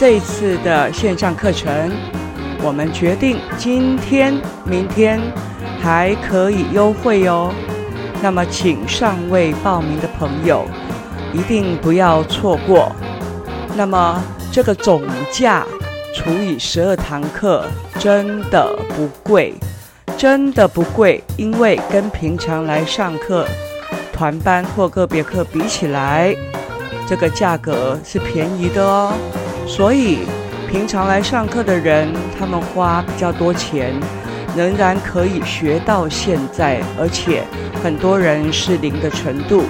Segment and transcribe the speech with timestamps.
[0.00, 1.92] 这一次的线上课程，
[2.62, 4.32] 我们决定今天、
[4.64, 5.20] 明天
[5.78, 7.52] 还可以优惠哦。
[8.22, 10.64] 那么，请尚未报名的朋友
[11.34, 12.90] 一定不要错过。
[13.76, 14.18] 那么，
[14.50, 15.66] 这个总价
[16.14, 17.66] 除以十二堂课，
[17.98, 19.52] 真的不贵，
[20.16, 23.46] 真的不贵，因为跟平常来上课
[24.14, 26.34] 团班或个别课比起来，
[27.06, 29.12] 这个价格是便宜的哦。
[29.70, 30.18] 所以，
[30.68, 33.94] 平常来上课的人，他们花比较多钱。
[34.56, 37.44] 仍然可以学到现在，而且
[37.84, 39.62] 很多人是零的程度。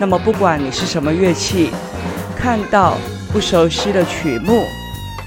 [0.00, 1.70] 那么，不管你是什么乐器，
[2.34, 2.96] 看到
[3.30, 4.64] 不熟悉的曲目，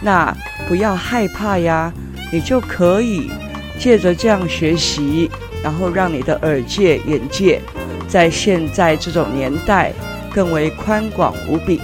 [0.02, 0.36] 那
[0.68, 1.94] 不要害怕呀，
[2.34, 3.30] 你就可以
[3.78, 5.30] 借着这样学习，
[5.64, 7.62] 然后让你的耳界、眼界
[8.08, 9.94] 在现在这种年代
[10.34, 11.80] 更为宽广无比。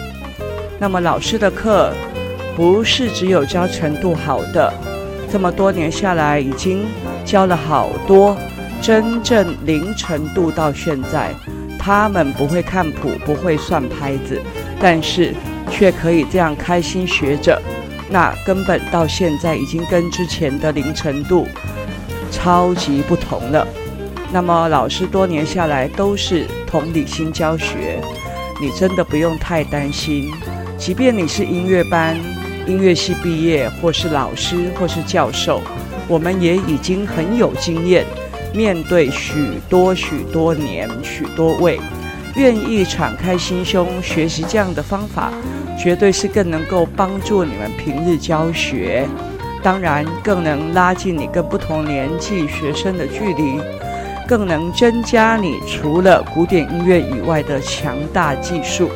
[0.80, 1.94] 那么，老师的课
[2.56, 4.74] 不是只有教程度好的，
[5.32, 6.86] 这么多年下来已经。
[7.24, 8.36] 教了好多，
[8.82, 11.30] 真正零程度到现在，
[11.80, 14.42] 他们不会看谱，不会算拍子，
[14.82, 15.34] 但是
[15.70, 17.62] 却可以这样开心学着，
[18.10, 21.48] 那根本到现在已经跟之前的零程度
[22.32, 23.66] 超级不同了。
[24.34, 28.02] 那么老师多年下来都是同理心教学，
[28.60, 30.30] 你真的不用太担心，
[30.76, 32.20] 即便你是音乐班、
[32.68, 35.62] 音乐系毕业，或是老师，或是教授。
[36.08, 38.06] 我们也已经很有经验，
[38.54, 41.80] 面对许多许多年、许多位，
[42.36, 45.32] 愿意敞开心胸学习这样的方法，
[45.80, 49.08] 绝对是更能够帮助你们平日教学，
[49.64, 53.60] 当然更能拉近你跟不同年纪学生的距离，
[54.28, 58.90] 更能增加你除了古典音乐以外的强大技术。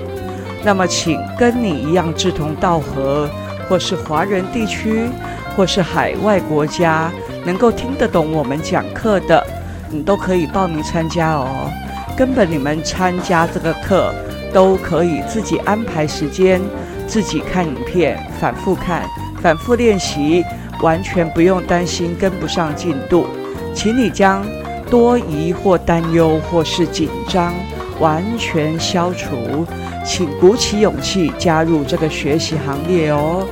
[0.63, 3.29] 那么，请跟你一样志同道合，
[3.67, 5.09] 或是华人地区。
[5.55, 7.09] 或是海外国家
[7.45, 9.41] 能够听得懂我们讲课的，
[9.89, 11.71] 你都可以报名参加哦。
[12.17, 14.13] 根本你们参加这个课
[14.53, 16.59] 都可以自己安排时间，
[17.07, 19.03] 自己看影片，反复看，
[19.41, 20.43] 反复练习，
[20.81, 23.25] 完全不用担心跟不上进度。
[23.73, 24.45] 请你将
[24.89, 27.53] 多疑或担忧或是紧张
[27.99, 29.65] 完全消除，
[30.05, 33.47] 请鼓起勇气加入这个学习行列哦。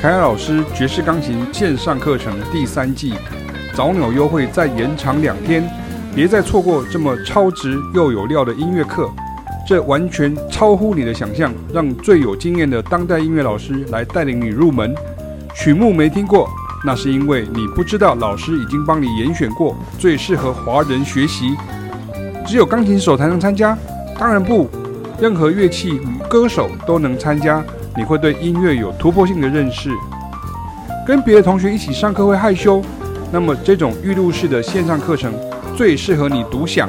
[0.00, 3.14] 凯尔老师爵士钢琴线上课程第三季
[3.74, 5.66] 早鸟优惠再延长两天，
[6.14, 9.10] 别再错过这么超值又有料的音乐课。
[9.66, 14.94] 这完全超乎你的想象，让最有经验的当代音乐老师来带领你入门。
[15.54, 16.50] 曲目没听过，
[16.84, 21.56] 那是因为你不知道老师已经帮你严选过最适合华人学习。
[22.46, 23.76] 只有钢琴手才能参加？
[24.18, 24.68] 当然不，
[25.20, 27.64] 任何乐器与歌手都能参加。
[27.96, 29.88] 你会对音乐有突破性的认识，
[31.06, 32.82] 跟别的同学一起上课会害羞，
[33.30, 35.32] 那么这种预录式的线上课程
[35.76, 36.88] 最适合你独享。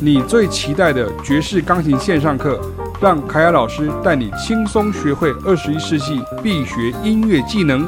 [0.00, 2.58] 你最期待的爵士钢琴线上课，
[3.00, 7.86] 让凯雅老师带你轻松学会二十一世纪必学音乐技能。